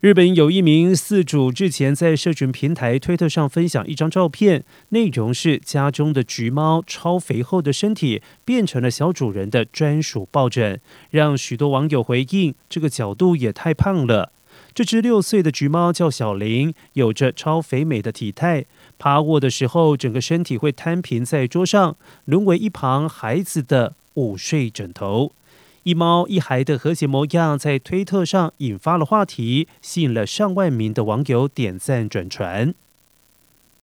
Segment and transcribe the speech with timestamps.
[0.00, 10.80] 日本有一名饲主日前在社群平台推特上分享一张照片，内容是家中的橘猫超肥厚的身体变成了小主人的专属抱枕，
[11.10, 14.30] 让许多网友回应：这个角度也太胖了。
[14.72, 18.66] 这只六岁的橘猫叫小林，有着超肥美的体态，
[19.00, 21.96] 趴卧的时候整个身体会摊平在桌上，
[22.26, 25.32] 沦为一旁孩子的午睡枕头。
[25.84, 32.74] 一猫一孩的和谐模样在推特上引发了话题，吸引了上万名的网友点赞转传。